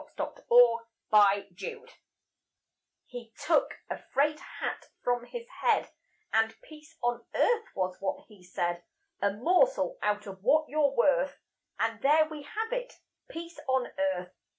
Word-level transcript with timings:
Peace 0.01 0.15
on 0.17 0.33
Earth 1.51 1.99
He 3.05 3.31
took 3.37 3.75
a 3.87 3.99
frayed 3.99 4.39
hat 4.39 4.87
from 5.03 5.25
his 5.25 5.47
head, 5.61 5.91
And 6.33 6.59
"Peace 6.63 6.97
on 7.03 7.23
Earth" 7.35 7.65
was 7.75 7.97
what 8.01 8.25
he 8.27 8.41
said. 8.43 8.81
"A 9.21 9.29
morsel 9.31 9.99
out 10.01 10.25
of 10.25 10.41
what 10.41 10.67
you're 10.69 10.95
worth, 10.95 11.37
And 11.77 12.01
there 12.01 12.25
we 12.27 12.41
have 12.41 12.73
it: 12.73 12.93
Peace 13.29 13.59
on 13.67 13.91
Earth. 13.99 14.33